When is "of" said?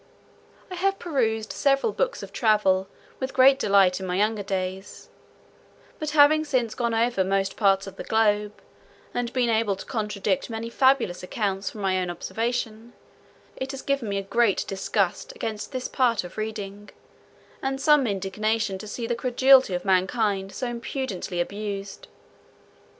2.23-2.33, 7.85-7.97, 16.23-16.35, 19.75-19.85